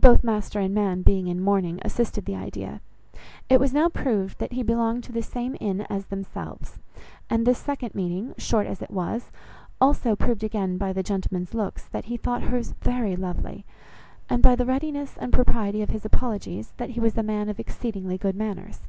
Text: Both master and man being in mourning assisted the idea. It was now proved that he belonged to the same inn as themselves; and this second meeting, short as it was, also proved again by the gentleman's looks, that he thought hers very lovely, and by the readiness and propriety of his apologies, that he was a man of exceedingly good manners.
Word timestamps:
Both 0.00 0.24
master 0.24 0.58
and 0.58 0.72
man 0.72 1.02
being 1.02 1.26
in 1.26 1.38
mourning 1.38 1.80
assisted 1.84 2.24
the 2.24 2.34
idea. 2.34 2.80
It 3.50 3.60
was 3.60 3.74
now 3.74 3.90
proved 3.90 4.38
that 4.38 4.54
he 4.54 4.62
belonged 4.62 5.04
to 5.04 5.12
the 5.12 5.20
same 5.20 5.54
inn 5.60 5.82
as 5.90 6.06
themselves; 6.06 6.78
and 7.28 7.46
this 7.46 7.58
second 7.58 7.94
meeting, 7.94 8.32
short 8.38 8.66
as 8.66 8.80
it 8.80 8.90
was, 8.90 9.30
also 9.78 10.16
proved 10.16 10.42
again 10.42 10.78
by 10.78 10.94
the 10.94 11.02
gentleman's 11.02 11.52
looks, 11.52 11.88
that 11.88 12.06
he 12.06 12.16
thought 12.16 12.44
hers 12.44 12.72
very 12.80 13.16
lovely, 13.16 13.66
and 14.30 14.40
by 14.42 14.56
the 14.56 14.64
readiness 14.64 15.18
and 15.18 15.30
propriety 15.30 15.82
of 15.82 15.90
his 15.90 16.06
apologies, 16.06 16.72
that 16.78 16.92
he 16.96 16.98
was 17.00 17.18
a 17.18 17.22
man 17.22 17.50
of 17.50 17.60
exceedingly 17.60 18.16
good 18.16 18.34
manners. 18.34 18.80